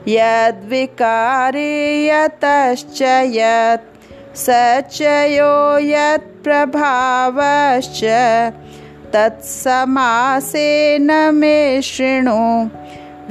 यद्विकारि 0.08 2.08
यतश्च 2.08 3.22
यत् 3.24 3.97
स 4.38 4.46
च 4.94 4.96
यो 5.36 5.54
यत्प्रभावश्च 5.78 8.00
तत्समासेन 9.12 11.10
मे 11.34 11.82
शृणु। 11.82 12.68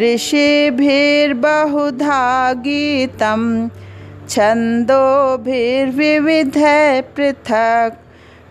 ऋषिभिर्बहुधा 0.02 2.22
गीतं 2.53 3.41
छन्दोभिर्विविधः 4.30 7.02
पृथक्। 7.16 7.95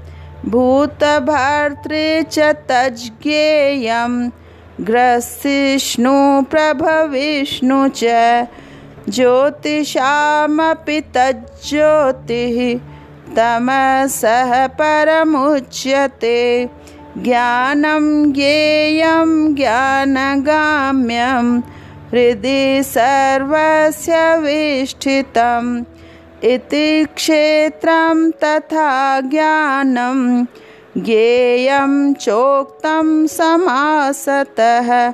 भूतभर्तृ 0.46 2.24
च 2.24 2.40
तज्ज्ञेयं, 2.40 4.30
ग्रसिष्णु 4.82 6.42
प्रभविष्णु 6.42 7.88
च, 7.88 8.04
ज्योतिषामपि 9.10 11.02
तज्ज्योतिः, 11.02 12.80
तमसः 13.36 14.68
परमुच्यते, 14.68 16.70
ज्ञानं 17.18 18.34
ज्ञेयं 18.34 19.56
ज्ञानगाम्यं 19.56 21.77
हृदि 22.12 22.84
सर्वस्य 22.84 24.38
विष्ठितम् 24.38 25.84
इति 26.44 27.08
क्षेत्रं 27.16 28.32
तथा 28.32 29.22
ज्ञानं। 29.22 30.46
ज्ञेयं 30.98 32.14
चोक्तं 32.14 33.28
समासतः। 33.28 35.14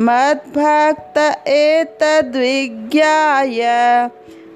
मद्भक्त 0.00 1.48
एतद्विज्ञाय। 1.48 3.60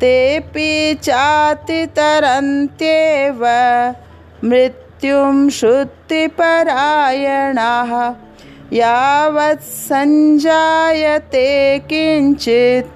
तेऽपि 0.00 0.68
चातितरन्त्येव 1.02 1.80
मृत्युं 4.50 5.48
श्रुतिपरायणाः 5.56 6.30
यावत् 8.72 9.64
सञ्जायते 9.70 11.48
किञ्चित् 11.90 12.92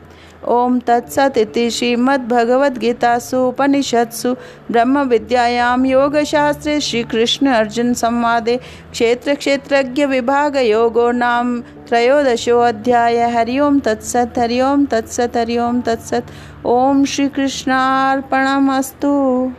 ओम 0.48 0.80
तत्सत 0.80 1.34
इति 1.38 1.70
श्रीमद्भगवद्गीतासु 1.70 3.38
उपनिषत्सु 3.38 4.36
ब्रह्म 4.72 5.02
विद्यायां 5.02 5.86
योगशास्त्रे 5.86 6.82
श्रीकृष्ण 6.82 7.48
अर्जुन 7.48 7.94
संवादे 7.94 8.60
क्षेत्र 8.92 9.34
क्षेत्रज्ञ 9.34 10.06
विभाग 10.06 10.58
योगो 10.58 11.12
नाम 11.12 11.62
त्रयोदशोऽध्याय 11.62 13.18
हरि 13.18 13.60
ओम 13.60 13.80
तत्सत, 13.80 14.34
हरि 14.38 14.62
ओम 14.62 14.86
तत्सत, 14.86 15.38
हरि 15.38 15.58
ओम 15.58 15.82
तत्सत। 15.82 16.24
ओम 16.66 17.06
श्रीकृष्णार्पणमस्तु। 17.06 19.52